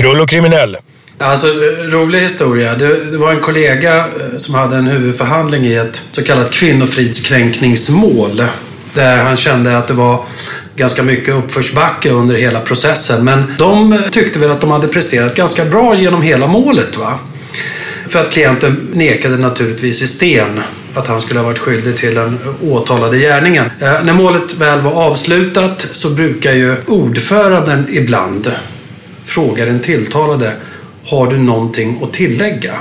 [0.00, 0.76] Krull och kriminell.
[1.18, 2.74] Alltså, eh, rolig historia.
[2.74, 8.42] Det, det, var en kollega eh, som hade en huvudförhandling i ett så kallat kvinnofridskränkningsmål.
[8.94, 10.24] Där han kände att det var
[10.76, 13.24] ganska mycket uppförsbacke under hela processen.
[13.24, 16.96] Men de eh, tyckte väl att de hade presterat ganska bra genom hela målet.
[16.96, 17.18] va.
[18.08, 20.60] För att klienten nekade naturligtvis i sten
[20.94, 23.64] att han skulle ha varit skyldig till den åtalade gärningen.
[23.80, 28.52] Eh, när målet väl var avslutat så brukar ju ordföranden ibland
[29.32, 30.52] fråga den tilltalade
[31.04, 32.74] Har du någonting att tillägga?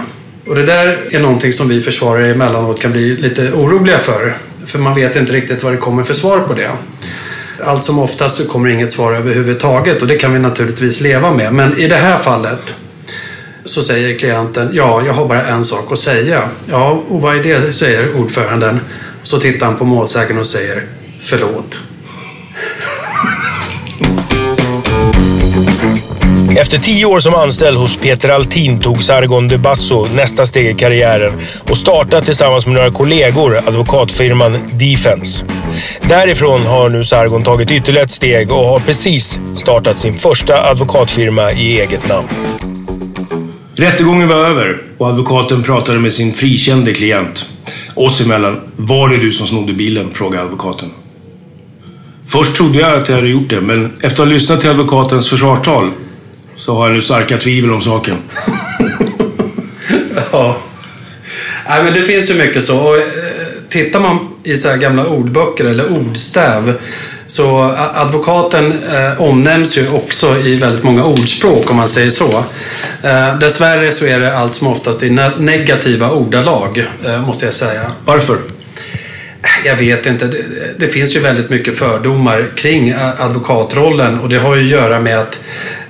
[0.48, 4.38] Och det där är någonting som vi försvarare emellanåt kan bli lite oroliga för.
[4.66, 6.72] För man vet inte riktigt vad det kommer för svar på det.
[7.64, 11.54] Allt som oftast så kommer inget svar överhuvudtaget och det kan vi naturligtvis leva med.
[11.54, 12.74] Men i det här fallet
[13.66, 16.50] så säger klienten, ja, jag har bara en sak att säga.
[16.66, 18.80] Ja, och vad är det, säger ordföranden.
[19.24, 20.86] Så tittar han på målsägaren och säger,
[21.24, 21.80] förlåt.
[26.58, 30.74] Efter tio år som anställd hos Peter Altin tog Sargon de Basso nästa steg i
[30.74, 31.34] karriären
[31.70, 35.46] och startade tillsammans med några kollegor advokatfirman Defense.
[36.10, 41.52] Därifrån har nu Sargon tagit ytterligare ett steg och har precis startat sin första advokatfirma
[41.52, 42.28] i eget namn.
[43.76, 47.46] Rättegången var över och advokaten pratade med sin frikände klient.
[47.96, 48.62] Oss emellan.
[48.76, 50.10] Var det du som snodde bilen?
[50.14, 50.90] frågade advokaten.
[52.26, 55.30] Först trodde jag att jag hade gjort det, men efter att ha lyssnat till advokatens
[55.30, 55.92] försvarstal
[56.62, 58.18] så har jag nu starka tvivel om saken.
[60.32, 60.58] ja.
[61.70, 62.80] Nej, men det finns ju mycket så.
[62.80, 63.04] Och, eh,
[63.70, 66.74] tittar man i så här gamla ordböcker eller ordstäv
[67.28, 72.44] så advokaten eh, omnämns ju också i väldigt många ordspråk om man säger så.
[73.04, 77.92] Eh, dessvärre så är det allt som oftast i negativa ordalag, eh, måste jag säga.
[78.06, 78.38] Varför?
[79.66, 80.26] Jag vet inte.
[80.26, 80.38] Det,
[80.78, 85.20] det, finns ju väldigt mycket fördomar kring advokatrollen och det har ju att göra med
[85.20, 85.81] att eh,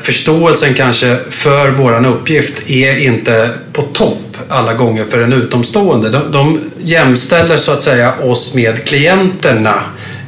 [0.00, 6.10] förståelsen kanske för våran uppgift är inte på topp alla gånger för en utomstående.
[6.10, 9.82] De, de jämställer så att säga oss med klienterna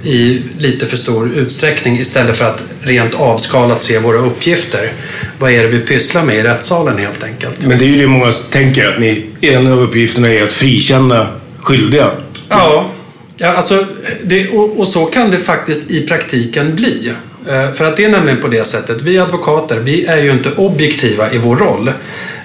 [0.04, 4.92] i lite för stor utsträckning istället för att rent avskalat se våra uppgifter.
[5.38, 7.66] Vad är det vi pysslar med i rättssalen helt enkelt?
[7.66, 11.26] Men det är ju det många tänker, att ni, en av uppgifterna är att frikänna
[11.58, 12.10] skyldiga.
[12.48, 12.90] Ja,
[13.36, 13.86] ja alltså,
[14.24, 17.12] det, och, och, så kan det faktiskt i praktiken bli.
[17.48, 20.52] Eh, för att det är nämligen på det sättet, vi advokater, vi är ju inte
[20.56, 21.88] objektiva i vår roll.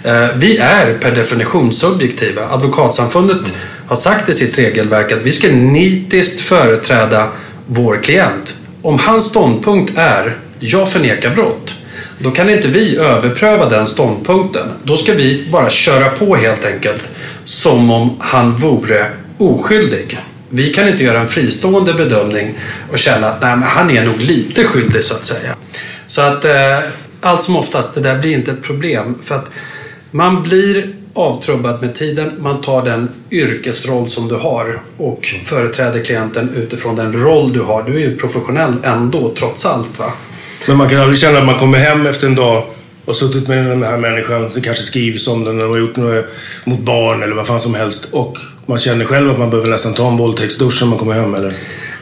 [0.03, 2.41] Eh, vi är per definition subjektiva.
[2.49, 3.51] Advokatsamfundet mm.
[3.87, 7.29] har sagt i sitt regelverk att vi ska nitiskt företräda
[7.67, 8.55] vår klient.
[8.81, 11.73] Om hans ståndpunkt är jag förnekar brott,
[12.19, 14.67] då kan inte vi överpröva den ståndpunkten.
[14.83, 17.09] Då ska vi bara köra på helt enkelt
[17.43, 19.05] som om han vore
[19.37, 20.19] oskyldig.
[20.55, 22.53] Vi kan inte göra en fristående bedömning
[22.91, 25.55] och känna att nej, men han är nog lite skyldig så att säga.
[26.07, 26.79] Så att eh,
[27.21, 29.17] allt som oftast, det där blir inte ett problem.
[29.23, 29.49] För att
[30.11, 32.31] man blir avtrubbad med tiden.
[32.39, 37.83] Man tar den yrkesroll som du har och företräder klienten utifrån den roll du har.
[37.83, 39.99] Du är ju professionell ändå, trots allt.
[39.99, 40.13] va?
[40.67, 42.63] Men man kan aldrig känna att man kommer hem efter en dag
[43.05, 44.49] och suttit med den här människan.
[44.55, 46.25] Det kanske skrivs om den och har gjort något
[46.63, 48.13] mot barn eller vad fan som helst.
[48.13, 51.35] Och man känner själv att man behöver nästan ta en våldtäktsdusch när man kommer hem
[51.35, 51.53] eller?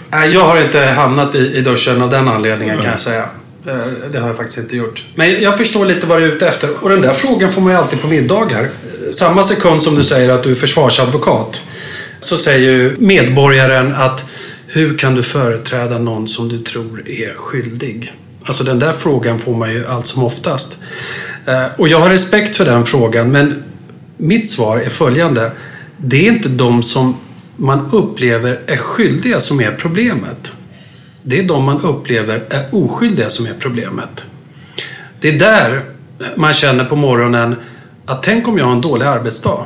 [0.09, 3.25] Nej, jag har inte hamnat i, i duschen av den anledningen kan jag säga.
[3.67, 3.75] Eh,
[4.11, 5.03] Det har jag faktiskt inte gjort.
[5.15, 6.69] Men jag förstår lite vad du är ute efter.
[6.81, 8.63] Och den där frågan får man ju alltid på middagar.
[8.63, 8.69] Eh,
[9.11, 11.61] Samma sekund som du säger att du är försvarsadvokat
[12.19, 14.25] så säger ju medborgaren att
[14.67, 18.13] hur kan du företräda någon som du tror är skyldig?
[18.45, 20.77] Alltså den där frågan får man ju allt som oftast.
[21.45, 23.63] Eh, Och jag har respekt för den frågan men
[24.17, 25.51] mitt svar är följande.
[25.97, 27.15] Det är inte de som
[27.55, 30.51] man upplever är skyldiga som är problemet.
[31.23, 34.25] Det är de man upplever är oskyldiga som är problemet.
[35.19, 35.85] Det är där
[36.37, 37.55] man känner på morgonen
[38.05, 39.65] att tänk om jag har en dålig arbetsdag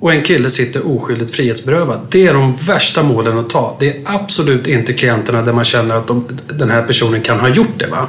[0.00, 2.00] och en kille sitter oskyldigt frihetsberövad.
[2.10, 3.76] Det är de värsta målen att ta.
[3.80, 7.48] Det är absolut inte klienterna där man känner att de, den här personen kan ha
[7.48, 7.86] gjort det.
[7.86, 8.08] Va?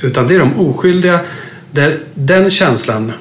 [0.00, 1.20] Utan det är de oskyldiga
[1.70, 3.12] där den känslan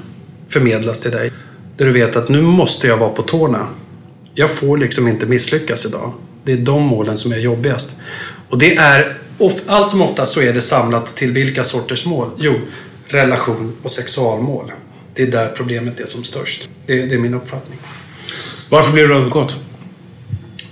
[0.48, 1.32] förmedlas till dig.
[1.78, 3.68] Där du vet att nu måste jag vara på tårna.
[4.34, 6.14] Jag får liksom inte misslyckas idag.
[6.44, 7.92] Det är de målen som är jobbigast.
[8.50, 9.18] Och det är,
[9.68, 12.30] allt som oftast så är det samlat till vilka sorters mål?
[12.38, 12.60] Jo,
[13.08, 14.72] relation och sexualmål.
[15.14, 16.70] Det är där problemet är som störst.
[16.86, 17.80] Det, det är min uppfattning.
[18.70, 19.58] Varför blev du advokat?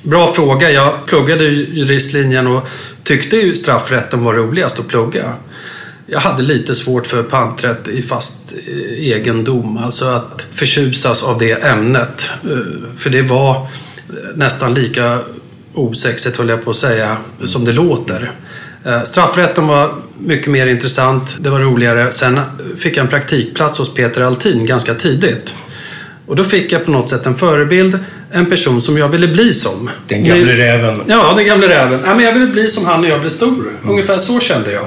[0.04, 0.72] Bra fråga.
[0.72, 2.64] Jag pluggade ju juristlinjen och
[3.04, 5.36] tyckte ju straffrätten var roligast att plugga.
[6.14, 9.78] Jag hade lite svårt för panträtt i fast eh, egendom.
[9.78, 12.30] Alltså att förtjusas av det ämnet.
[12.44, 12.58] Eh,
[12.98, 13.66] För det var eh,
[14.36, 15.20] nästan lika
[15.74, 18.32] osexigt, höll jag på att säga, som det låter.
[19.04, 21.38] Straffrätten var mycket mer intressant.
[21.40, 22.12] Det var roligare.
[22.12, 22.40] Sen
[22.78, 25.54] fick jag en praktikplats hos Peter Altin ganska tidigt.
[26.28, 28.00] Och då fick jag på något sätt en förebild,
[28.32, 29.90] en person som jag ville bli som.
[30.08, 31.02] Den gamle räven.
[31.08, 32.00] Ja, den gamle räven.
[32.06, 33.72] Ja, men jag ville bli som han när jag blev stor.
[33.84, 34.86] Ungefär så kände jag.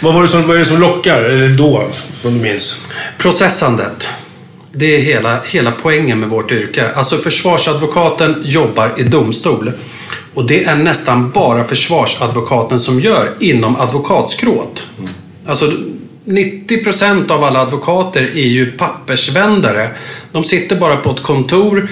[0.00, 1.22] Vad var det som, vad är det som lockar?
[1.22, 2.92] Eller då, som du minns?
[3.18, 4.08] Processandet.
[4.72, 6.90] Det är hela, hela poängen med vårt yrke.
[6.94, 9.72] Alltså försvarsadvokaten jobbar i domstol.
[10.34, 14.86] Och det är nästan bara försvarsadvokaten som gör inom advokatskrået.
[15.46, 15.72] Alltså
[16.24, 19.90] 90 procent av alla advokater är ju pappersvändare.
[20.32, 21.88] De sitter bara på ett kontor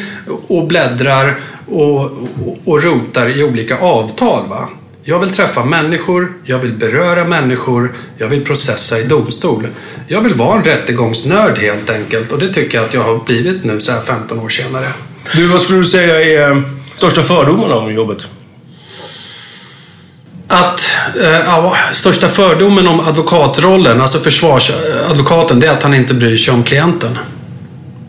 [0.47, 1.37] och bläddrar
[1.69, 4.49] och, och, och rotar i olika avtal.
[4.49, 4.69] Va?
[5.07, 9.67] Jag vill träffa människor, jag vill beröra människor, jag vill processa i domstol.
[10.09, 13.65] Jag vill vara en rättegångsnörd helt enkelt och det tycker jag att jag har blivit
[13.65, 14.87] nu så här 15 år senare.
[15.35, 16.63] Du, vad skulle du säga är
[16.97, 18.29] största fördomarna om jobbet?
[20.49, 20.81] Att
[21.21, 26.55] eh, ja, största fördomen om advokatrollen, alltså försvarsadvokaten, det är att han inte bryr sig
[26.55, 27.19] om klienten.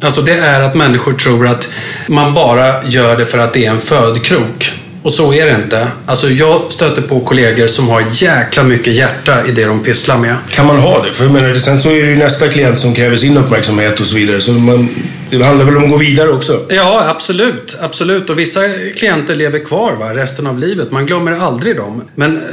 [0.01, 1.68] Alltså det är att människor tror att
[2.07, 4.85] man bara gör det för att det är en födkrok.
[5.06, 5.92] Och så är det inte.
[6.06, 10.36] Alltså jag stöter på kollegor som har jäkla mycket hjärta i det de pysslar med.
[10.50, 11.10] Kan man ha det?
[11.10, 14.06] För jag menar, sen så är det ju nästa klient som kräver sin uppmärksamhet och
[14.06, 14.42] så vidare.
[14.42, 14.90] Så man,
[15.30, 16.62] det handlar väl om att gå vidare också?
[16.69, 17.75] Ja, absolut.
[17.81, 18.30] Absolut.
[18.30, 18.60] Och vissa
[18.98, 20.92] klienter lever kvar va, resten av livet.
[20.92, 22.04] Man glömmer aldrig dem.
[22.16, 22.44] Men eh,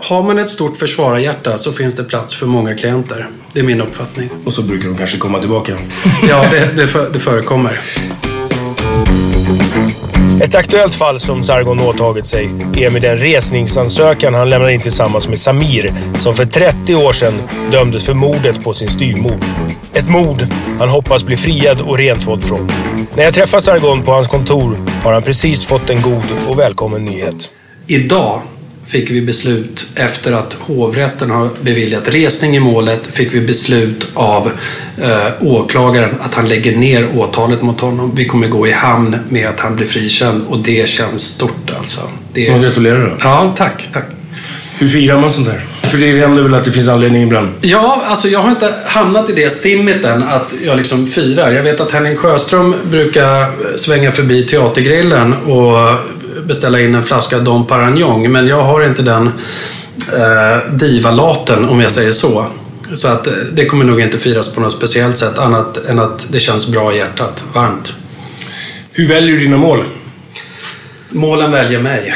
[0.00, 3.28] har man ett stort försvararhjärta så finns det plats för många klienter.
[3.52, 4.30] Det är min uppfattning.
[4.44, 5.72] Och så brukar de kanske komma tillbaka.
[6.28, 7.80] Ja, det, det, det förekommer.
[10.40, 12.44] Ett aktuellt fall som Sargon åtagit sig
[12.76, 17.34] är med den resningsansökan han lämnade in tillsammans med Samir som för 30 år sedan
[17.72, 19.40] dömdes för mordet på sin styvmor.
[19.92, 20.46] Ett mord
[20.78, 22.68] han hoppas bli friad och rentvådd från.
[23.16, 27.04] När jag träffar Sargon på hans kontor har han precis fått en god och välkommen
[27.04, 27.50] nyhet.
[27.86, 28.42] Idag
[28.88, 34.50] fick vi beslut efter att hovrätten har beviljat resning i målet fick vi beslut av
[35.02, 38.12] eh, åklagaren att han lägger ner åtalet mot honom.
[38.14, 42.00] Vi kommer gå i hamn med att han blir frikänd och det känns stort alltså.
[42.32, 43.16] Det Jag gratulerar då.
[43.20, 44.04] Ja, tack, tack.
[44.80, 45.64] Hur firar man sånt här?
[45.82, 47.48] För det händer väl att det finns anledning ibland?
[47.60, 51.50] Ja, alltså jag har inte hamnat i det stimmet än att jag liksom firar.
[51.50, 55.78] Jag vet att Henning Sjöström brukar svänga förbi teatergrillen och
[56.48, 58.32] beställa in en flaska Dom Perignon.
[58.32, 59.26] Men jag har inte den
[60.16, 62.46] eh, divalaten om jag säger så.
[62.94, 66.26] Så att eh, det kommer nog inte firas på något speciellt sätt annat än att
[66.30, 67.44] det känns bra i hjärtat.
[67.52, 67.94] Varmt.
[68.92, 69.84] Hur väljer du dina mål?
[71.10, 72.14] Målen väljer mig.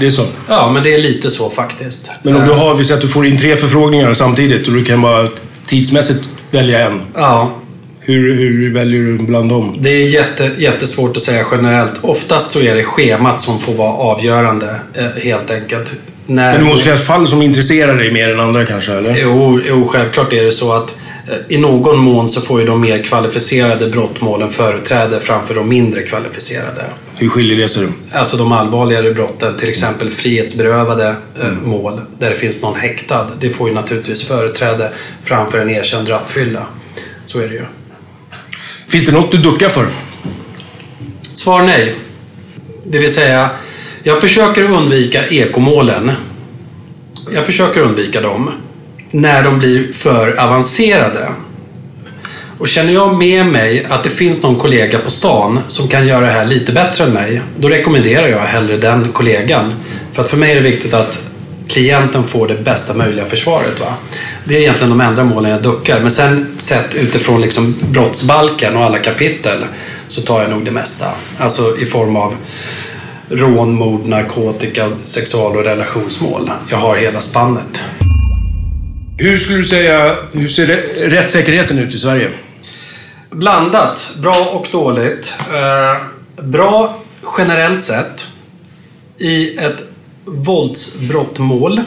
[0.00, 0.26] Det är så.
[0.48, 2.10] Ja, men det är lite så faktiskt.
[2.22, 4.74] Men om Eh, du har, vi säger att du får in tre förfrågningar samtidigt och
[4.74, 5.28] du kan bara
[5.66, 7.00] tidsmässigt välja en.
[7.14, 7.60] Ja,
[8.06, 9.76] Hur, hur väljer du bland dem?
[9.80, 11.92] Det är jätte, jättesvårt att säga generellt.
[12.00, 15.92] Oftast så är det schemat som får vara avgörande, eh, helt enkelt.
[16.26, 19.16] När Men det måste finnas fall som intresserar dig mer än andra kanske, eller?
[19.18, 20.94] Jo, jo, självklart är det så att
[21.28, 26.02] eh, i någon mån så får ju de mer kvalificerade brottmålen företräde framför de mindre
[26.02, 26.84] kvalificerade.
[27.16, 27.86] Hur skiljer det sig?
[28.12, 33.30] Alltså de allvarligare brotten, till exempel frihetsberövade eh, mål där det finns någon häktad.
[33.40, 34.90] Det får ju naturligtvis företräde
[35.24, 36.66] framför en erkänd rattfylla.
[37.24, 37.64] Så är det ju.
[38.88, 39.86] Finns det något du duckar för?
[41.32, 41.94] Svar nej.
[42.86, 43.50] Det vill säga,
[44.02, 46.12] jag försöker undvika ekomålen.
[47.32, 48.50] Jag försöker undvika dem
[49.10, 51.28] när de blir för avancerade.
[52.58, 56.20] Och känner jag med mig att det finns någon kollega på stan som kan göra
[56.20, 59.74] det här lite bättre än mig, då rekommenderar jag hellre den kollegan.
[60.12, 61.24] För att för mig är det viktigt att
[61.68, 63.80] klienten får det bästa möjliga försvaret.
[63.80, 63.94] Va?
[64.46, 66.00] Det är egentligen de enda målen jag duckar.
[66.00, 69.64] Men sen sett utifrån liksom brottsbalken och alla kapitel
[70.08, 71.06] så tar jag nog det mesta.
[71.38, 72.34] Alltså i form av
[73.28, 76.50] rån, mord, narkotika, sexual och relationsmål.
[76.70, 77.80] Jag har hela spannet.
[79.18, 80.66] Hur skulle du säga, hur ser
[81.10, 82.30] rättssäkerheten ut i Sverige?
[83.30, 84.14] Blandat.
[84.22, 85.34] Bra och dåligt.
[85.54, 86.06] Eh,
[86.44, 86.98] bra
[87.38, 88.26] generellt sett.
[89.18, 89.82] I ett
[90.24, 91.80] våldsbrottmål,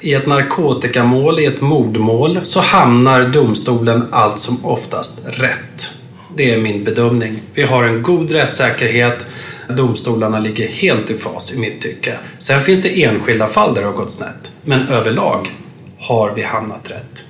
[0.00, 5.90] i ett narkotikamål, i ett mordmål så hamnar domstolen allt som oftast rätt.
[6.36, 7.40] Det är min bedömning.
[7.54, 9.26] Vi har en god rättssäkerhet.
[9.68, 12.18] Domstolarna ligger helt i fas i mitt tycke.
[12.38, 14.52] Sen finns det enskilda fall där det har gått snett.
[14.64, 15.52] Men överlag
[15.98, 17.24] har vi hamnat rätt.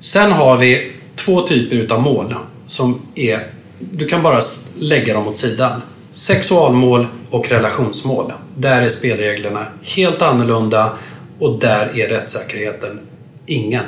[0.00, 3.46] Sen har vi två typer utav mål som är...
[3.78, 4.40] Du kan bara
[4.78, 5.82] lägga dem åt sidan.
[6.12, 8.32] Sexualmål och relationsmål.
[8.56, 10.92] Där är spelreglerna helt annorlunda
[11.40, 13.00] och där är rättssäkerheten
[13.46, 13.84] ingen.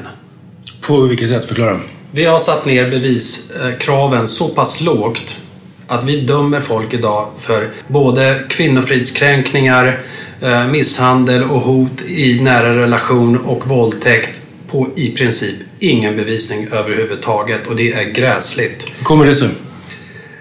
[0.86, 1.44] På vilket sätt?
[1.44, 1.80] Förklara.
[2.12, 5.40] Vi har satt ner beviskraven så pass lågt
[5.86, 10.02] att vi dömer folk idag för både kvinnofridskränkningar,
[10.40, 14.40] eh, misshandel och hot i nära relation och våldtäkt
[14.70, 18.92] på i princip ingen bevisning överhuvudtaget och det är gräsligt.
[18.98, 19.48] Hur kommer det sig?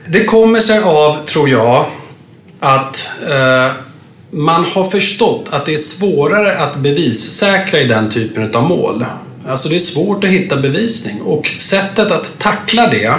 [0.08, 1.86] Det kommer sig av, tror jag,
[2.60, 3.72] att eh,
[4.32, 9.06] man har förstått att det är svårare att bevissäkra i den typen av mål.
[9.48, 13.16] Alltså det är svårt att hitta bevisning och sättet att tackla det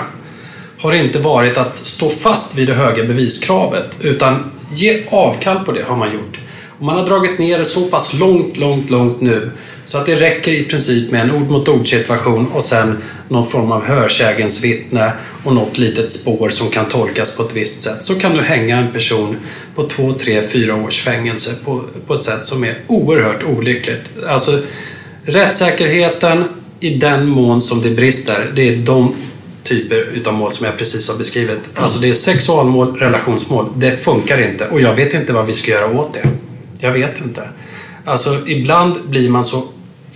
[0.78, 5.82] har inte varit att stå fast vid det höga beviskravet utan ge avkall på det
[5.82, 6.38] har man gjort.
[6.82, 9.50] Och man har dragit ner det så pass långt, långt, långt nu
[9.84, 13.50] så att det räcker i princip med en ord mot ord situation och sen någon
[13.50, 15.12] form av hörsägens vittne
[15.44, 18.02] och något litet spår som kan tolkas på ett visst sätt.
[18.02, 19.36] Så kan du hänga en person
[19.74, 24.10] på två, tre, fyra års fängelse på, på ett sätt som är oerhört olyckligt.
[24.28, 24.58] Alltså
[25.24, 26.44] rättssäkerheten
[26.80, 29.14] i den mån som det brister, det är de
[29.62, 31.60] typer utav mål som jag precis har beskrivit.
[31.74, 33.66] Alltså det är sexualmål, relationsmål.
[33.76, 36.28] Det funkar inte och jag vet inte vad vi ska göra åt det.
[36.84, 37.42] Jag vet inte.
[38.04, 39.62] Alltså ibland blir man så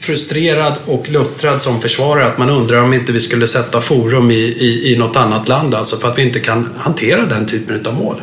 [0.00, 4.34] frustrerad och luttrad som försvarare att man undrar om inte vi skulle sätta forum i,
[4.34, 7.94] i, i något annat land alltså för att vi inte kan hantera den typen av
[7.94, 8.22] mål.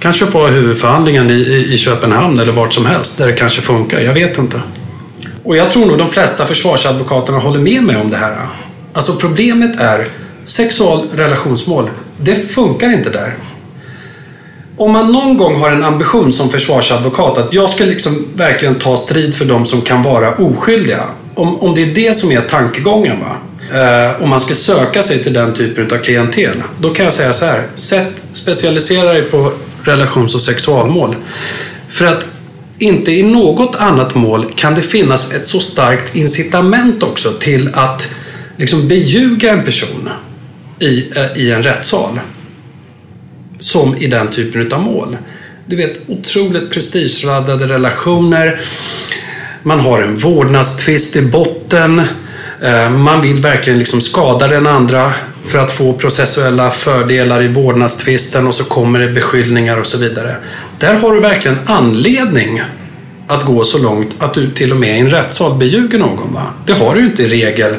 [0.00, 4.00] Kanske på huvudförhandlingen i, i, i Köpenhamn eller vart som helst där det kanske funkar.
[4.00, 4.60] Jag vet inte.
[5.42, 8.48] Och jag tror nog de flesta försvarsadvokaterna håller med mig om det här.
[8.92, 10.08] Alltså problemet är
[10.44, 11.90] sexual relationsmål.
[12.16, 13.36] Det funkar inte där.
[14.76, 18.96] Om man någon gång har en ambition som försvarsadvokat att jag ska liksom verkligen ta
[18.96, 21.04] strid för de som kan vara oskyldiga.
[21.34, 23.36] Om, om det är det som är tankegången va.
[23.72, 26.62] Eh, om man ska söka sig till den typen av klientel.
[26.78, 27.66] Då kan jag säga så här.
[27.74, 29.52] Sätt, specialisera dig på
[29.84, 31.16] relations och sexualmål.
[31.88, 32.26] För att
[32.78, 38.08] inte i något annat mål kan det finnas ett så starkt incitament också till att
[38.56, 40.10] liksom beljuga en person
[40.80, 42.20] i, eh, i en rättssal.
[43.64, 45.16] Som i den typen av mål.
[45.66, 48.60] Du vet, otroligt prestigeladdade relationer.
[49.62, 52.02] Man har en vårdnadstvist i botten.
[52.62, 55.12] Eh, man vill verkligen liksom skada den andra
[55.46, 60.36] för att få processuella fördelar i vårdnadstvisten och så kommer det beskyllningar och så vidare.
[60.78, 62.62] Där har du verkligen anledning
[63.28, 66.34] att gå så långt att du till och med i en rättssal beljuger någon.
[66.34, 66.46] Va?
[66.66, 67.74] Det har du inte i regel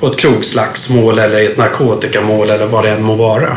[0.00, 3.56] på ett krogslagsmål eller i ett narkotikamål eller vad det än må vara.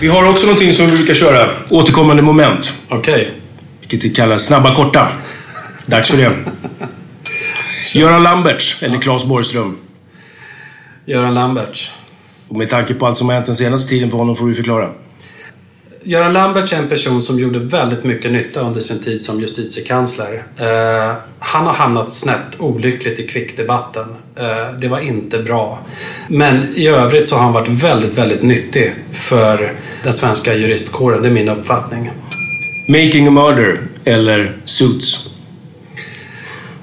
[0.00, 1.50] Vi har också någonting som vi brukar köra.
[1.70, 2.72] Återkommande moment.
[2.88, 3.40] Okej.
[3.80, 5.08] Vilket vi kallar snabba korta.
[5.86, 6.32] Dags för det.
[7.94, 9.78] Göran Lamberts, eller Claes Borgström.
[11.06, 11.92] Göran Lamberts.
[12.48, 14.54] Och med tanke på allt som har hänt den senaste tiden för honom får vi
[14.54, 14.88] förklara.
[16.02, 20.42] Göran Lamberts är en person som gjorde väldigt mycket nytta under sin tid som justitiekansler.
[20.56, 24.06] Eh, han har hamnat snett, olyckligt, i kvickdebatten.
[24.36, 25.86] Eh, det var inte bra.
[26.28, 29.72] Men i övrigt så har han varit väldigt, väldigt nyttig för
[30.02, 31.22] den svenska juristkåren.
[31.22, 32.10] Det är min uppfattning.
[32.88, 35.34] Making a Murder, eller Suits.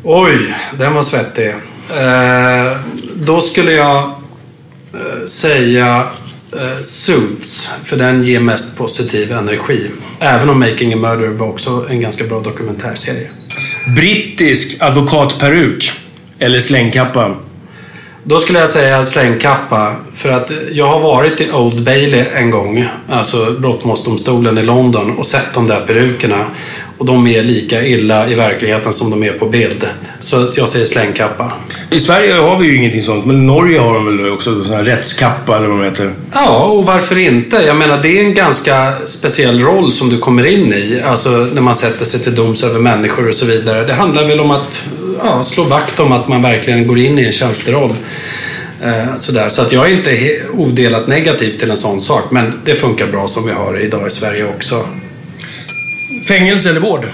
[0.03, 1.49] Oj, den var svettig.
[1.97, 2.77] Eh,
[3.15, 4.03] då skulle jag
[4.93, 6.07] eh, säga
[6.81, 9.89] Suits, för den ger mest positiv energi.
[10.19, 13.29] Även om Making a Murder var också en ganska bra dokumentärserie.
[13.95, 15.91] Brittisk advokatperuk,
[16.39, 17.35] eller slängkappa.
[18.23, 19.95] Då skulle jag säga slängkappa.
[20.13, 25.25] För att jag har varit i Old Bailey en gång, alltså brottmålsdomstolen i London, och
[25.25, 26.45] sett de där perukerna.
[26.97, 29.89] Och de är lika illa i verkligheten som de är på bild.
[30.19, 31.51] Så jag säger slängkappa.
[31.91, 34.73] I Sverige har vi ju ingenting sånt, men i Norge har de väl också sån
[34.73, 36.11] här rättskappa, eller vad de heter.
[36.33, 37.55] Ja, och varför inte?
[37.55, 41.01] Jag menar, det är en ganska speciell roll som du kommer in i.
[41.05, 43.85] Alltså när man sätter sig till doms över människor och så vidare.
[43.85, 44.89] Det handlar väl om att
[45.23, 47.95] ja, slå vakt om att man verkligen går in i en tjänsteroll.
[48.83, 49.49] Eh, sådär.
[49.49, 52.31] Så att jag är inte odelat negativ till en sån sak.
[52.31, 54.85] Men det funkar bra som vi har idag i Sverige också.
[56.27, 57.05] Fängelse eller vård?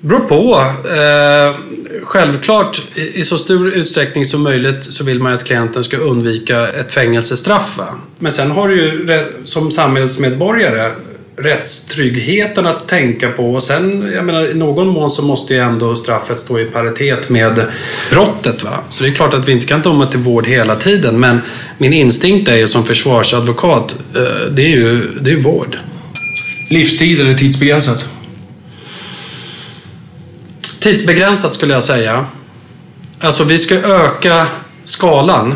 [0.00, 0.54] beror på.
[0.88, 1.54] Eh,
[2.02, 5.96] självklart, i, i så stor utsträckning som möjligt så vill man ju att klienten ska
[5.96, 7.78] undvika ett fängelsestraff.
[7.78, 7.88] Va?
[8.18, 10.92] Men sen har du ju som samhällsmedborgare
[11.38, 13.54] rättstryggheten att tänka på.
[13.54, 17.28] Och sen, jag menar, i någon mån så måste ju ändå straffet stå i paritet
[17.28, 17.66] med
[18.10, 18.64] brottet.
[18.64, 18.78] Va?
[18.88, 21.20] Så det är klart att vi inte kan döma till vård hela tiden.
[21.20, 21.40] Men
[21.78, 25.78] min instinkt är ju som försvarsadvokat, eh, det är ju det är vård.
[26.70, 28.08] Livstid eller tidsbegränsat?
[30.80, 32.26] Tidsbegränsat skulle jag säga.
[33.20, 34.46] Alltså vi ska öka
[34.84, 35.54] skalan.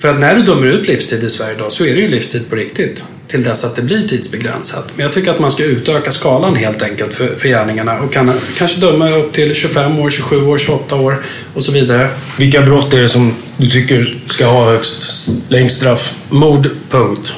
[0.00, 2.50] För att när du dömer ut livstid i Sverige idag så är det ju livstid
[2.50, 3.04] på riktigt.
[3.28, 4.88] Till dess att det blir tidsbegränsat.
[4.96, 8.00] Men jag tycker att man ska utöka skalan helt enkelt för, för gärningarna.
[8.00, 11.22] Och kan, kanske döma upp till 25 år, 27 år, 28 år
[11.54, 12.10] och så vidare.
[12.38, 16.14] Vilka brott är det som du tycker ska ha högst längst straff?
[16.28, 17.34] Mord, punkt.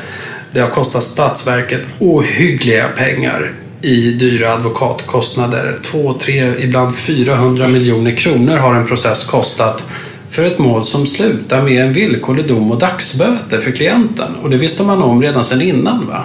[0.53, 5.79] det har kostat Statsverket ohyggliga pengar i dyra advokatkostnader.
[5.83, 9.85] 2, 3, ibland 400 miljoner kronor har en process kostat
[10.31, 14.35] för ett mål som slutar med en villkorlig dom och dagsböter för klienten.
[14.43, 16.07] Och det visste man om redan sedan innan.
[16.07, 16.25] Va?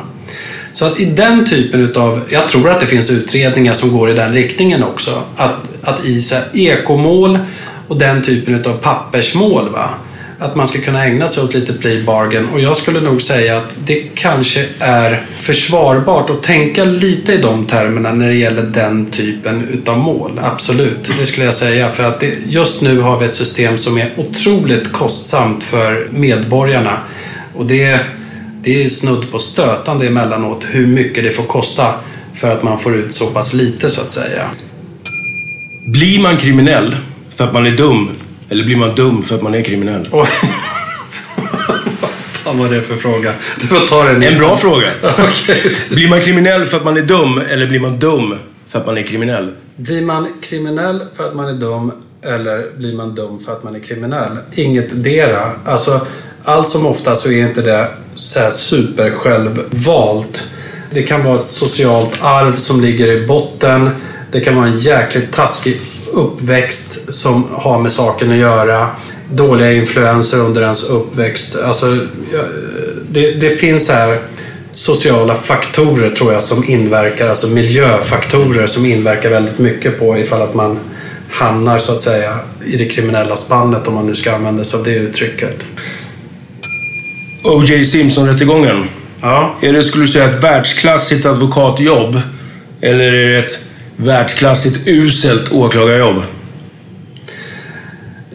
[0.73, 4.13] Så att i den typen utav, jag tror att det finns utredningar som går i
[4.13, 5.23] den riktningen också.
[5.35, 7.39] Att, att i så här ekomål
[7.87, 9.89] och den typen utav pappersmål, va?
[10.39, 12.49] att man ska kunna ägna sig åt lite plea bargain.
[12.53, 17.65] Och jag skulle nog säga att det kanske är försvarbart att tänka lite i de
[17.65, 20.39] termerna när det gäller den typen utav mål.
[20.43, 21.91] Absolut, det skulle jag säga.
[21.91, 26.99] För att det, just nu har vi ett system som är otroligt kostsamt för medborgarna.
[27.55, 27.99] Och det
[28.69, 31.93] det är snudd på stötande emellanåt hur mycket det får kosta
[32.33, 34.49] för att man får ut så pass lite så att säga.
[35.87, 36.95] Blir man kriminell
[37.35, 38.09] för att man är dum?
[38.49, 40.09] Eller blir man dum för att man är kriminell?
[40.11, 40.27] Oj.
[42.45, 43.33] Vad var det för fråga?
[43.61, 44.87] Du får ta den En bra fråga.
[45.03, 45.75] Okej.
[45.91, 47.41] Blir man kriminell för att man är dum?
[47.49, 48.35] Eller blir man dum
[48.67, 49.51] för att man är kriminell?
[49.75, 53.75] Blir man kriminell för att man är dum eller blir man dum för att man
[53.75, 54.37] är kriminell?
[54.53, 55.51] Inget dera.
[55.65, 56.01] Alltså,
[56.49, 60.47] allt som ofta så är inte det så här super självvalt.
[60.91, 63.89] Det kan vara ett socialt arv som ligger i botten.
[64.31, 65.81] Det kan vara en jäkligt taskig
[66.13, 68.89] uppväxt som har med saken att göra.
[69.33, 71.57] Dåliga influenser under ens uppväxt.
[71.65, 71.85] Alltså,
[73.11, 74.19] det, det finns här
[74.71, 80.53] sociala faktorer tror jag som inverkar, alltså miljöfaktorer som inverkar väldigt mycket på ifall att
[80.53, 80.79] man
[81.29, 84.85] hamnar så att säga i det kriminella spannet om man nu ska använda sig av
[84.85, 85.65] det uttrycket.
[87.43, 87.85] O.J.
[87.85, 88.89] Simpson-rättegången.
[89.21, 89.55] Ja.
[89.61, 92.21] Är det, skulle du säga, ett världsklassigt advokatjobb?
[92.81, 93.59] Eller är det ett
[93.95, 96.23] världsklassigt uselt åklagarjobb?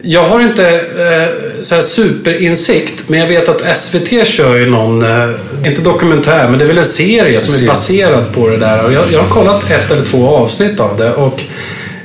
[0.01, 5.29] Jag har inte eh, så superinsikt, men jag vet att SVT kör ju någon, eh,
[5.65, 8.85] inte dokumentär, men det är väl en serie som är baserad på det där.
[8.85, 11.41] Och jag, jag har kollat ett eller två avsnitt av det och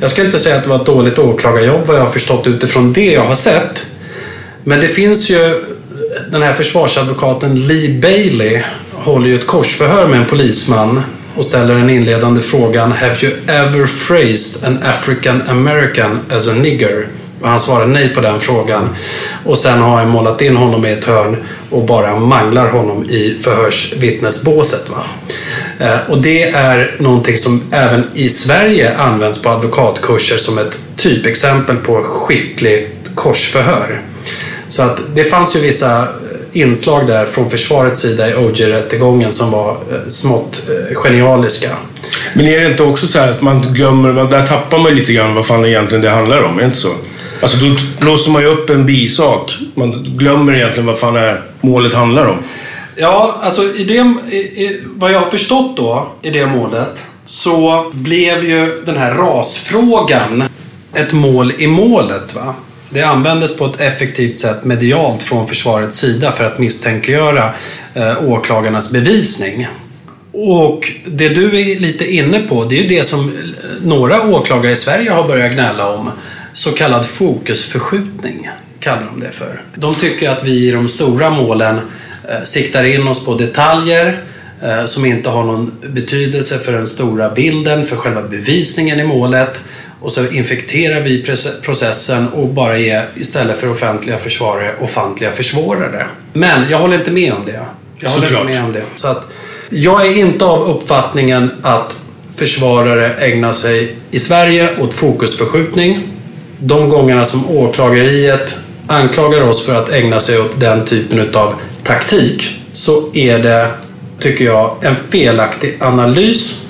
[0.00, 2.92] jag ska inte säga att det var ett dåligt åklagarjobb vad jag har förstått utifrån
[2.92, 3.86] det jag har sett.
[4.64, 5.64] Men det finns ju
[6.30, 8.62] den här försvarsadvokaten Lee Bailey
[8.92, 11.02] håller ju ett korsförhör med en polisman
[11.36, 17.08] och ställer den inledande frågan Have you ever phrased an African American as a nigger?
[17.40, 18.88] Och han svarar nej på den frågan.
[19.44, 21.36] Och sen har han målat in honom i ett hörn
[21.70, 24.90] och bara manglar honom i förhörsvittnesbåset.
[24.90, 25.04] Va?
[25.78, 31.76] Eh, och det är någonting som även i Sverige används på advokatkurser som ett typexempel
[31.76, 34.00] på skickligt korsförhör.
[34.70, 36.08] Så att det fanns ju vissa
[36.52, 41.68] inslag där från försvarets sida i OJ-rättegången som var eh, smått eh, genialiska.
[42.34, 45.34] Men är det inte också så här att man glömmer, där tappar man lite grann
[45.34, 46.92] vad fan egentligen det handlar om, är det inte så?
[47.42, 49.58] Alltså då blåser man ju upp en bisak.
[49.74, 52.36] Man glömmer egentligen vad fan är målet handlar om.
[52.96, 57.90] Ja, alltså i det, i, i, vad jag har förstått då i det målet så
[57.94, 60.44] blev ju den här rasfrågan
[60.92, 62.34] ett mål i målet.
[62.34, 62.54] Va?
[62.92, 67.54] Det användes på ett effektivt sätt medialt från försvarets sida för att misstänkliggöra
[67.94, 69.68] eh, åklagarnas bevisning.
[70.32, 73.34] Och det du är lite inne på, det är ju det som eh,
[73.82, 76.10] några åklagare i Sverige har börjat gnälla om.
[76.52, 78.50] Så kallad fokusförskjutning
[78.80, 79.62] kallar de det för.
[79.74, 81.80] De tycker att vi i de stora målen
[82.28, 84.24] eh, siktar in oss på detaljer
[84.62, 89.60] eh, som inte har någon betydelse för den stora bilden, för själva bevisningen i målet.
[90.00, 91.22] Och så infekterar vi
[91.62, 96.06] processen och bara ger istället för offentliga försvarare offentliga försvårare.
[96.32, 97.60] Men jag håller inte med om det.
[97.96, 98.46] Jag håller Såklart.
[98.46, 98.82] inte med om det.
[98.94, 99.26] Så att
[99.70, 101.96] jag är inte av uppfattningen att
[102.36, 106.08] försvarare ägnar sig i Sverige åt fokusförskjutning.
[106.58, 112.60] De gångerna som åklageriet anklagar oss för att ägna sig åt den typen av taktik
[112.72, 113.70] så är det,
[114.18, 116.66] tycker jag, en felaktig analys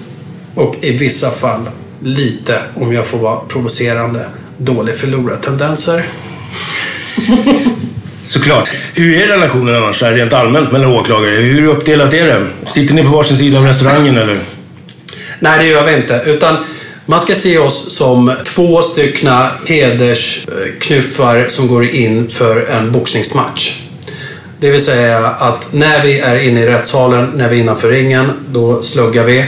[0.54, 1.68] och i vissa fall
[2.02, 6.04] lite, om jag får vara provocerande, dålig förlorartendenser.
[8.22, 8.70] Såklart.
[8.94, 11.36] Hur är relationen annars rent allmänt mellan åklagare?
[11.36, 12.46] Hur uppdelat är det?
[12.66, 14.38] Sitter ni på varsin sida av restaurangen eller?
[15.38, 16.22] Nej, det gör vi inte.
[16.26, 16.56] Utan
[17.06, 23.80] man ska se oss som två styckna hedersknuffar som går in för en boxningsmatch.
[24.60, 28.32] Det vill säga att när vi är inne i rättssalen, när vi är innanför ringen,
[28.48, 29.44] då sluggar vi.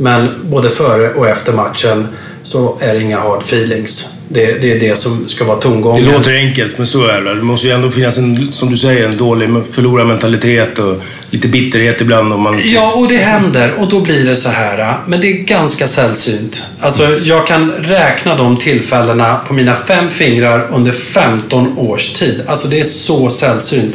[0.00, 2.08] Men både före och efter matchen
[2.42, 4.14] så är det inga hard feelings.
[4.28, 6.04] Det, det är det som ska vara tongången.
[6.04, 7.34] Det låter enkelt, men så är det.
[7.34, 12.00] Det måste ju ändå finnas en, som du säger, en dålig förlorarmentalitet och lite bitterhet
[12.00, 12.60] ibland om man...
[12.64, 14.96] Ja, och det händer och då blir det så här.
[15.06, 16.62] Men det är ganska sällsynt.
[16.80, 22.42] Alltså, jag kan räkna de tillfällena på mina fem fingrar under 15 års tid.
[22.46, 23.94] Alltså, det är så sällsynt.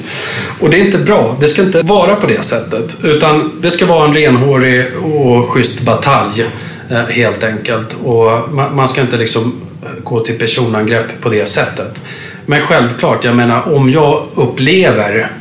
[0.60, 1.38] Och det är inte bra.
[1.40, 2.98] Det ska inte vara på det sättet.
[3.04, 6.46] Utan det ska vara en renhårig och schysst batalj.
[6.90, 7.96] Eh, helt enkelt.
[8.04, 12.02] Och man ska inte liksom eh, gå till personangrepp på det sättet.
[12.46, 15.32] Men självklart, jag menar om jag upplever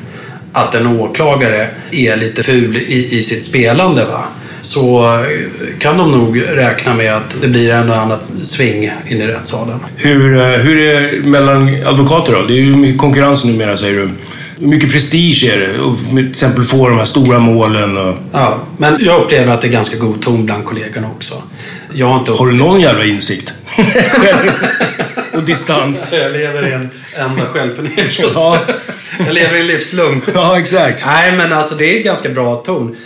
[0.52, 4.24] att en åklagare är lite ful i, i sitt spelande va?
[4.60, 9.20] så eh, kan de nog räkna med att det blir en och annat sving in
[9.20, 9.80] i rättssalen.
[9.96, 12.42] Hur, hur är det mellan advokater då?
[12.42, 14.08] Det är ju mycket konkurrens numera säger du.
[14.58, 15.78] Mycket prestige är det?
[15.78, 18.14] Och till exempel få de här stora målen och...
[18.32, 21.42] Ja, men jag upplever att det är ganska god ton bland kollegorna också.
[21.92, 23.54] Jag har inte Har du någon jävla insikt?
[25.32, 26.14] och distans?
[26.22, 28.22] Jag lever i en enda självförnekelse.
[28.34, 28.58] Ja.
[29.18, 30.22] Jag lever i en livslugn.
[30.34, 31.02] Ja, exakt.
[31.06, 32.96] Nej, men alltså det är ganska bra ton.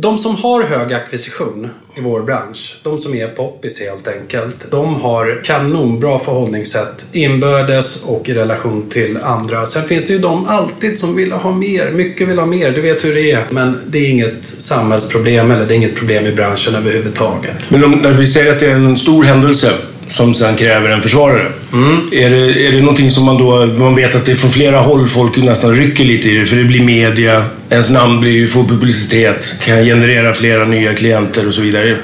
[0.00, 4.94] De som har hög ackvisition i vår bransch, de som är poppis helt enkelt, de
[4.94, 9.66] har kanonbra förhållningssätt inbördes och i relation till andra.
[9.66, 12.80] Sen finns det ju de alltid som vill ha mer, mycket vill ha mer, du
[12.80, 13.46] vet hur det är.
[13.50, 17.70] Men det är inget samhällsproblem eller det är inget problem i branschen överhuvudtaget.
[17.70, 19.68] Men om, när vi säger att det är en stor händelse
[20.10, 21.46] som sen kräver en försvarare.
[21.72, 22.08] Mm.
[22.12, 24.80] Är, det, är det någonting som man då, man vet att det är från flera
[24.80, 28.64] håll folk nästan rycker lite i det, för det blir media, ens namn blir, får
[28.64, 31.98] publicitet, kan generera flera nya klienter och så vidare.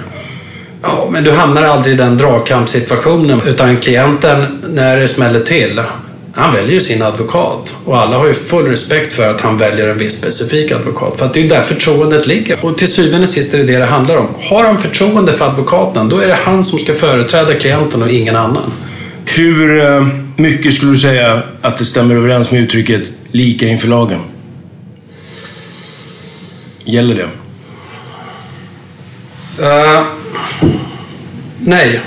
[0.82, 3.40] Ja, men du hamnar aldrig i den dragkampssituationen.
[3.46, 5.80] Utan klienten, när det smäller till,
[6.34, 7.76] han väljer sin advokat.
[7.84, 11.18] Och alla har ju full respekt för att han väljer en viss specifik advokat.
[11.18, 12.64] För att det är ju där förtroendet ligger.
[12.64, 14.28] Och till syvende och sist är det det det handlar om.
[14.40, 18.36] Har han förtroende för advokaten, då är det han som ska företräda klienten och ingen
[18.36, 18.72] annan.
[19.36, 24.20] Hur eh, mycket skulle du säga att det stämmer överens med uttrycket lika inför lagen?
[26.84, 27.28] Gäller det?
[29.64, 30.04] Eh,
[31.60, 32.00] nej.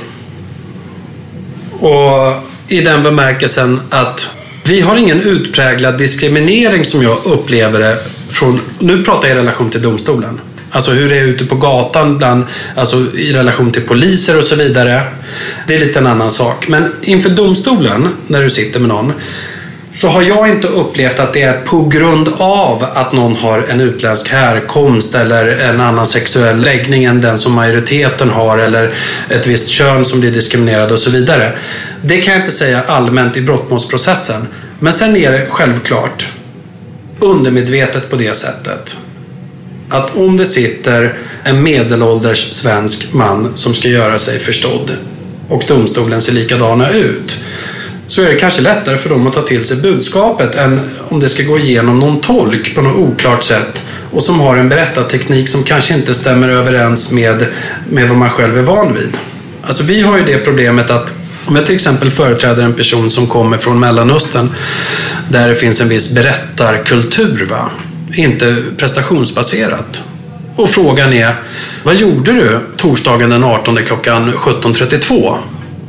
[1.79, 4.29] Och i den bemärkelsen att
[4.63, 7.97] vi har ingen utpräglad diskriminering som jag upplever det
[8.29, 10.41] från, nu pratar jag i relation till domstolen.
[10.71, 14.55] Alltså hur det är ute på gatan bland, alltså i relation till poliser och så
[14.55, 15.03] vidare.
[15.67, 16.67] Det är lite en annan sak.
[16.67, 19.13] Men inför domstolen, när du sitter med någon,
[19.93, 23.81] så har jag inte upplevt att det är på grund av att någon har en
[23.81, 28.93] utländsk härkomst eller en annan sexuell läggning än den som majoriteten har eller
[29.29, 31.53] ett visst kön som blir diskriminerad och så vidare.
[32.01, 34.47] Det kan jag inte säga allmänt i brottmålsprocessen.
[34.79, 36.27] Men sen är det självklart
[37.19, 38.97] undermedvetet på det sättet
[39.89, 44.91] att om det sitter en medelålders svensk man som ska göra sig förstådd
[45.49, 47.37] och domstolen ser likadana ut
[48.07, 51.29] så är det kanske lättare för dem att ta till sig budskapet än om det
[51.29, 55.63] ska gå igenom någon tolk på något oklart sätt och som har en berättarteknik som
[55.63, 57.47] kanske inte stämmer överens med,
[57.89, 59.17] med vad man själv är van vid.
[59.61, 61.13] Alltså vi har ju det problemet att
[61.45, 64.49] om jag till exempel företräder en person som kommer från Mellanöstern
[65.29, 67.69] där det finns en viss berättarkultur, va?
[68.13, 70.03] inte prestationsbaserat.
[70.55, 71.35] Och frågan är,
[71.83, 75.37] vad gjorde du torsdagen den 18 klockan 17.32?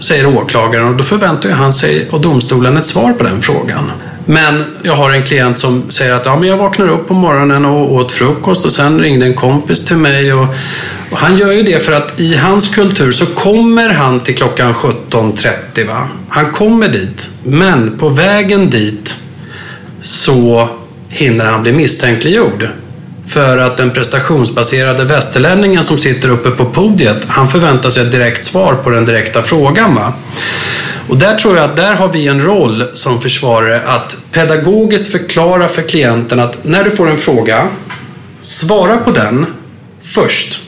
[0.00, 3.92] Säger åklagaren och då förväntar ju han sig och domstolen ett svar på den frågan.
[4.30, 7.64] Men jag har en klient som säger att ja, men jag vaknar upp på morgonen
[7.64, 10.32] och åt frukost och sen ringde en kompis till mig.
[10.32, 10.46] Och,
[11.10, 14.74] och han gör ju det för att i hans kultur så kommer han till klockan
[14.74, 15.86] 17.30.
[15.86, 16.08] Va?
[16.28, 19.16] Han kommer dit, men på vägen dit
[20.00, 20.68] så
[21.08, 22.68] hinner han bli misstänkliggjord.
[23.28, 28.44] För att den prestationsbaserade västerlänningen som sitter uppe på podiet, han förväntar sig ett direkt
[28.44, 29.94] svar på den direkta frågan.
[29.94, 30.12] Va?
[31.08, 35.68] Och där tror jag att där har vi en roll som försvarare att pedagogiskt förklara
[35.68, 37.68] för klienten att när du får en fråga,
[38.40, 39.46] svara på den
[40.02, 40.60] först.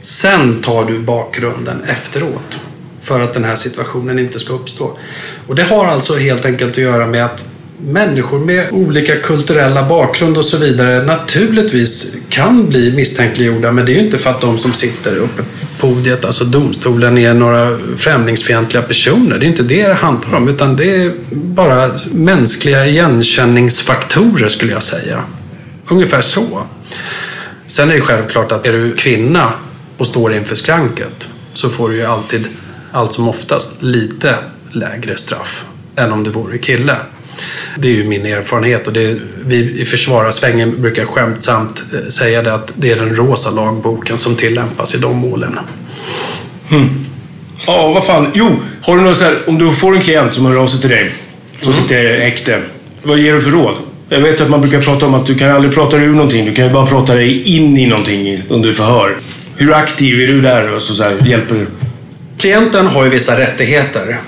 [0.00, 2.60] Sen tar du bakgrunden efteråt.
[3.02, 4.98] För att den här situationen inte ska uppstå.
[5.46, 7.44] Och det har alltså helt enkelt att göra med att
[7.80, 13.94] människor med olika kulturella bakgrund och så vidare naturligtvis kan bli misstänkliggjorda men det är
[13.94, 18.82] ju inte för att de som sitter uppe på podiet, alltså domstolen, är några främlingsfientliga
[18.82, 19.38] personer.
[19.38, 24.82] Det är inte det det handlar om utan det är bara mänskliga igenkänningsfaktorer skulle jag
[24.82, 25.22] säga.
[25.90, 26.62] Ungefär så.
[27.66, 29.52] Sen är det självklart att är du kvinna
[29.96, 32.46] och står inför skranket så får du ju alltid,
[32.92, 34.34] allt som oftast, lite
[34.72, 36.96] lägre straff än om du vore kille.
[37.80, 42.54] Det är ju min erfarenhet och det, vi i försvararsvängen brukar skämtsamt eh, säga det
[42.54, 45.58] att det är den rosa lagboken som tillämpas i de målen.
[46.70, 47.06] Hmm.
[47.66, 48.26] Ja, vad fan.
[48.34, 48.46] Jo,
[48.82, 50.90] har du något så här, om du får en klient som hör av sig till
[50.90, 51.10] dig,
[51.60, 51.82] som Mm.
[51.82, 52.60] sitter i häkte.
[53.02, 53.74] Vad ger du för råd?
[54.08, 56.44] Jag vet att man brukar prata om att du kan aldrig prata dig ur någonting.
[56.46, 59.16] Du kan ju bara prata dig in i någonting under förhör.
[59.56, 61.66] Hur aktiv är du där och så, så här, hjälper?
[62.38, 64.18] Klienten har ju vissa rättigheter.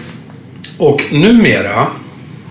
[0.79, 1.87] Och numera,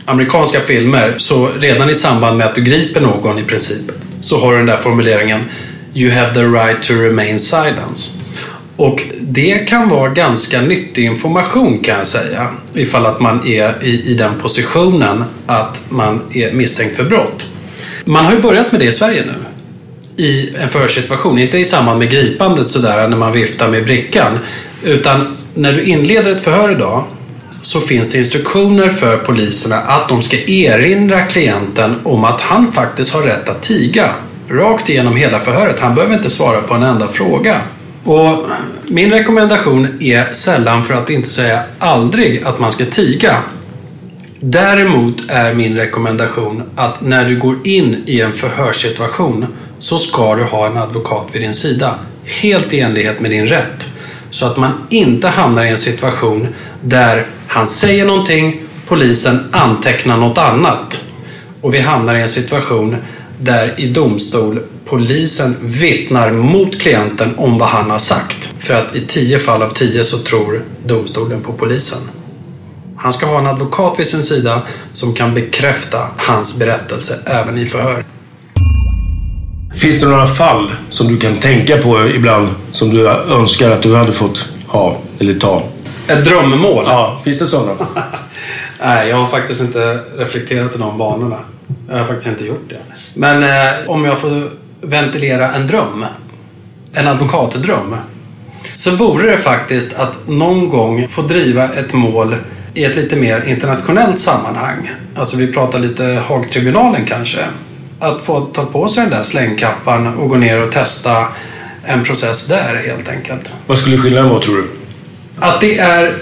[0.09, 3.91] amerikanska filmer, så redan i samband med att du griper någon i princip,
[4.21, 5.43] så har du den där formuleringen
[5.93, 8.11] You have the right to remain silence.
[8.75, 12.47] Och det kan vara ganska nyttig information kan jag säga.
[12.73, 17.47] Ifall att man är i, i den positionen att man är misstänkt för brott.
[18.05, 19.35] Man har ju börjat med det i Sverige nu.
[20.23, 24.39] I en förhörssituation, inte i samband med gripandet sådär när man viftar med brickan.
[24.83, 27.03] Utan när du inleder ett förhör idag
[27.61, 33.13] så finns det instruktioner för poliserna att de ska erinra klienten om att han faktiskt
[33.13, 34.13] har rätt att tiga.
[34.49, 35.79] Rakt igenom hela förhöret.
[35.79, 37.61] Han behöver inte svara på en enda fråga.
[38.03, 38.45] Och
[38.87, 43.37] min rekommendation är sällan, för att inte säga aldrig, att man ska tiga.
[44.39, 49.45] Däremot är min rekommendation att när du går in i en förhörssituation
[49.79, 51.95] så ska du ha en advokat vid din sida.
[52.23, 53.87] Helt i enlighet med din rätt.
[54.31, 56.47] Så att man inte hamnar i en situation
[56.81, 61.05] där han säger någonting, polisen antecknar något annat.
[61.61, 62.95] Och vi hamnar i en situation
[63.39, 68.53] där i domstol polisen vittnar mot klienten om vad han har sagt.
[68.59, 71.99] För att i tio fall av tio så tror domstolen på polisen.
[72.97, 74.61] Han ska ha en advokat vid sin sida
[74.91, 78.03] som kan bekräfta hans berättelse även i förhör.
[79.79, 83.95] Finns det några fall som du kan tänka på ibland som du önskar att du
[83.95, 85.63] hade fått ha eller ta?
[86.07, 86.83] Ett drömmål?
[86.87, 87.87] Ja, finns det sådana?
[88.81, 91.39] Nej, jag har faktiskt inte reflekterat i de banorna.
[91.89, 92.79] Jag har faktiskt inte gjort det.
[93.15, 96.05] Men eh, om jag får ventilera en dröm.
[96.93, 97.95] En advokatdröm.
[98.73, 102.35] Så vore det faktiskt att någon gång få driva ett mål
[102.73, 104.91] i ett lite mer internationellt sammanhang.
[105.15, 107.39] Alltså vi pratar lite Haagtribunalen kanske.
[107.99, 111.27] Att få ta på sig den där slängkappan och gå ner och testa
[111.85, 113.55] en process där helt enkelt.
[113.67, 114.67] Vad skulle skillnaden vara tror du?
[115.39, 116.13] Att det är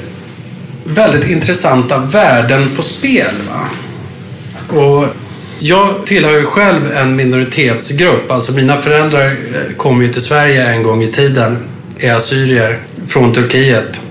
[0.84, 3.34] väldigt intressanta värden på spel.
[3.50, 3.62] Va?
[4.82, 5.08] Och
[5.60, 8.32] jag tillhör ju själv en minoritetsgrupp.
[8.32, 11.58] Alltså mina föräldrar eh, kom ju till Sverige en gång i tiden.
[12.00, 14.02] Är assyrier från Turkiet.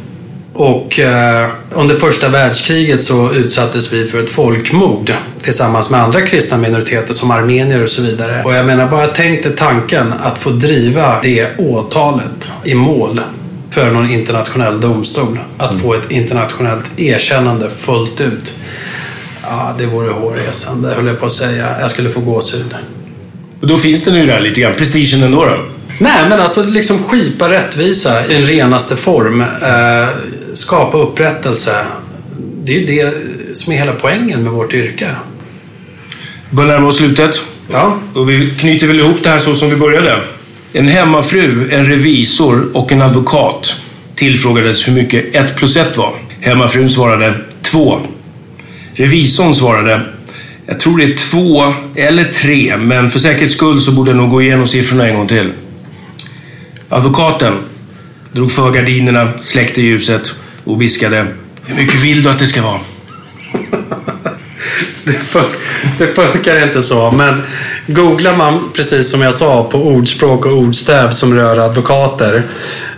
[0.59, 6.57] Och eh, under första världskriget så utsattes vi för ett folkmord tillsammans med andra kristna
[6.57, 8.42] minoriteter som armenier och så vidare.
[8.45, 13.21] Och jag menar bara tänk dig tanken att få driva det åtalet i mål
[13.71, 15.38] för någon internationell domstol.
[15.59, 18.55] Att få ett internationellt erkännande fullt ut.
[19.42, 21.81] Ja, det vore hårresande höll jag på att säga.
[21.81, 22.75] Jag skulle få gåshud.
[23.61, 25.57] Och då finns det nu där lite grann, prestigen ändå då?
[25.99, 29.45] Nej, men alltså liksom skipa rättvisa i den renaste form.
[30.57, 31.87] Skapa upprättelse.
[32.64, 33.12] Det är ju det
[33.57, 35.16] som är hela poängen med vårt yrke.
[36.51, 37.42] Börjar närma oss slutet.
[37.73, 37.99] Ja.
[38.14, 40.21] Och vi knyter väl ihop det här så som vi började.
[40.73, 43.77] En hemmafru, en revisor och en advokat
[44.14, 46.14] tillfrågades hur mycket ett plus ett var.
[46.40, 47.99] Hemmafrun svarade två.
[48.95, 50.01] Revisorn svarade
[50.66, 54.31] jag tror det är två eller tre, men för säkerhets skull så borde jag nog
[54.31, 55.53] gå igenom siffrorna en gång till.
[56.88, 57.53] Advokaten
[58.33, 60.35] drog för gardinerna, släckte ljuset
[60.66, 61.26] och viskade
[61.64, 62.81] Hur mycket vill du att det ska vara?
[65.05, 65.44] Det, fun
[65.98, 67.42] det funkar inte så, men
[67.87, 72.42] googlar man precis som jag sa på ordspråk och ordstäv som rör advokater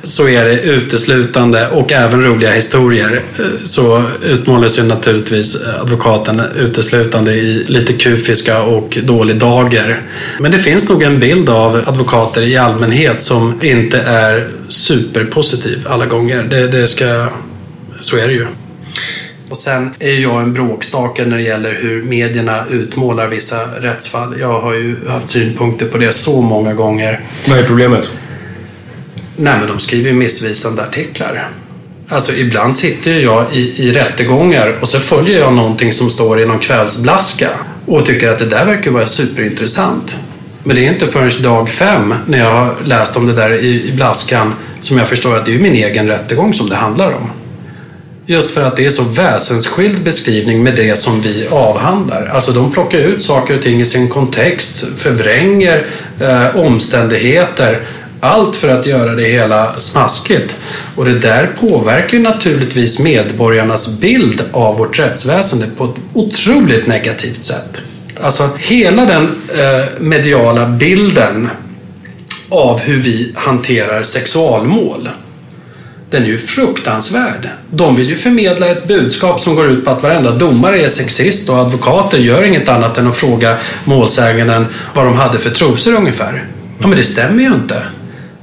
[0.03, 3.23] så är det uteslutande och även roliga historier.
[3.39, 10.03] Eh, så utmålas ju naturligtvis advokaten uteslutande i lite kufiska och dålig dager.
[10.41, 16.07] Men det finns nog en bild av advokater i allmänhet som inte är superpositiv alla
[16.07, 16.43] gånger.
[16.43, 17.29] Det, det ska...
[18.01, 18.47] Så är det ju.
[19.49, 24.41] Och sen är jag en bråkstake när det gäller hur medierna utmålar vissa rättsfall.
[24.41, 27.25] Jag har ju haft synpunkter på det så många gånger.
[27.49, 28.11] Vad är problemet?
[29.37, 31.49] Nej, men de skriver ju missvisande artiklar.
[32.09, 36.47] Alltså ibland sitter jag i, i rättegångar och så följer jag någonting som står i
[36.47, 37.51] någon kvällsblaska
[37.87, 40.17] och tycker att det där verkar vara superintressant.
[40.65, 43.89] Men det är inte förrän dag fem när jag har läst om det där i,
[43.89, 47.31] i blaskan som jag förstår att det är min egen rättegång som det handlar om.
[48.31, 52.31] Just för att det är så väsensskild beskrivning med det som vi avhandlar.
[52.35, 55.87] Alltså de plockar ut saker och ting i sin kontext, förvränger
[56.21, 57.83] eh, omständigheter.
[58.21, 60.57] Allt för att göra det hela smaskigt.
[60.97, 67.45] Och det där påverkar ju naturligtvis medborgarnas bild av vårt rättsväsende på ett otroligt negativt
[67.45, 67.81] sätt.
[68.21, 71.49] Alltså hela den eh, mediala bilden
[72.49, 75.09] av hur vi hanterar sexualmål
[76.11, 77.49] den är ju fruktansvärd.
[77.71, 81.49] De vill ju förmedla ett budskap som går ut på att varenda domare är sexist
[81.49, 86.45] och advokater gör inget annat än att fråga målsäganden vad de hade för trosor ungefär.
[86.79, 87.83] Ja, men det stämmer ju inte.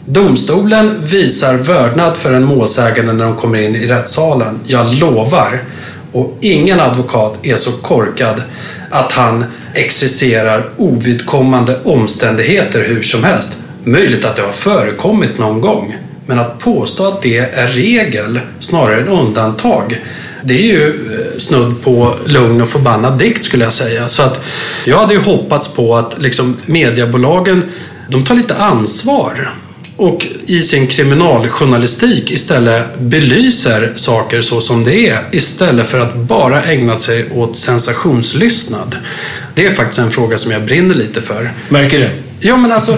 [0.05, 4.59] Domstolen visar vördnad för en målsägande när de kommer in i rättssalen.
[4.67, 5.63] Jag lovar.
[6.11, 8.41] Och ingen advokat är så korkad
[8.89, 13.63] att han exercerar ovidkommande omständigheter hur som helst.
[13.83, 15.95] Möjligt att det har förekommit någon gång.
[16.25, 20.01] Men att påstå att det är regel snarare än undantag.
[20.43, 24.09] Det är ju eh, snudd på lugn och förbannad dikt skulle jag säga.
[24.09, 24.43] Så att
[24.85, 27.71] jag hade ju hoppats på att liksom mediebolagen
[28.09, 29.53] de tar lite ansvar
[29.97, 36.63] och i sin kriminaljournalistik istället belyser saker så som det är istället för att bara
[36.63, 38.97] ägna sig åt sensationslyssnad.
[39.55, 41.53] Det är faktiskt en fråga som jag brinner lite för.
[41.69, 42.11] Märker det?
[42.39, 42.97] Ja, men alltså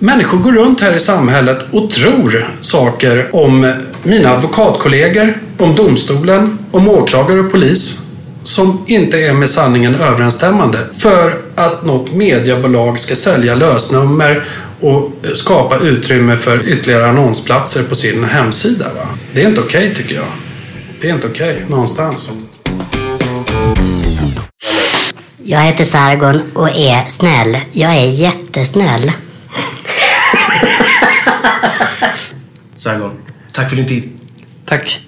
[0.00, 6.88] Människor går runt här i samhället och tror saker om mina advokatkollegor, om domstolen, om
[6.88, 8.02] åklagare och polis
[8.42, 10.78] som inte är med sanningen överensstämmande.
[10.98, 14.44] För att något mediebolag ska sälja lösnummer
[14.80, 18.84] och skapa utrymme för ytterligare annonsplatser på sin hemsida.
[18.84, 19.08] Va?
[19.34, 20.32] Det är inte okej okay, tycker jag.
[21.00, 22.32] Det är inte okej okay, någonstans.
[25.42, 27.58] Jag heter Sargon och är snäll.
[27.72, 29.12] Jag är jättesnäll.
[32.74, 33.22] Sargon,
[33.52, 34.18] tack för din tid.
[34.64, 35.07] Tack.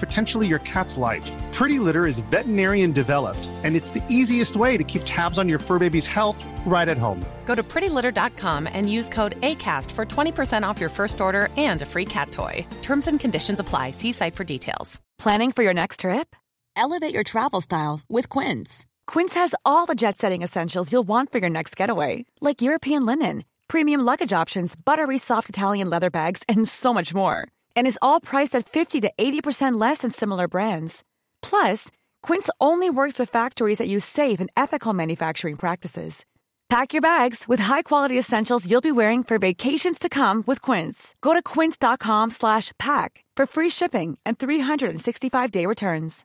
[0.00, 1.30] potentially your cat's life.
[1.52, 5.58] Pretty Litter is veterinarian developed, and it's the easiest way to keep tabs on your
[5.60, 7.24] fur baby's health right at home.
[7.44, 11.86] Go to prettylitter.com and use code ACAST for 20% off your first order and a
[11.86, 12.66] free cat toy.
[12.82, 13.92] Terms and conditions apply.
[13.92, 15.00] See site for details.
[15.18, 16.34] Planning for your next trip?
[16.76, 18.84] Elevate your travel style with Quince.
[19.06, 23.06] Quince has all the jet setting essentials you'll want for your next getaway, like European
[23.06, 27.48] linen, premium luggage options, buttery soft Italian leather bags, and so much more.
[27.76, 31.04] And is all priced at 50 to 80% less than similar brands.
[31.40, 31.90] Plus,
[32.22, 36.24] Quince only works with factories that use safe and ethical manufacturing practices.
[36.68, 41.14] Pack your bags with high-quality essentials you'll be wearing for vacations to come with Quince.
[41.20, 46.24] Go to quince.com slash pack for free shipping and 365-day returns.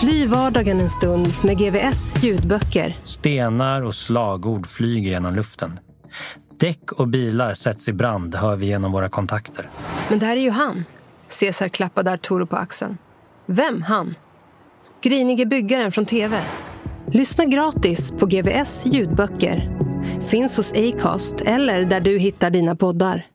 [0.00, 2.96] Fly vardagen en stund med GVS ljudböcker.
[3.04, 5.80] Stenar och slagord flyger genom luften.
[6.60, 9.70] Däck och bilar sätts i brand, hör vi genom våra kontakter.
[10.10, 10.84] Men det här är ju han.
[11.40, 12.98] Caesar klappade Arturo på axeln.
[13.46, 14.14] Vem han?
[15.02, 16.40] Grinige byggaren från TV.
[17.06, 19.70] Lyssna gratis på GVS ljudböcker.
[20.20, 23.26] Finns hos Acast eller där du hittar dina poddar.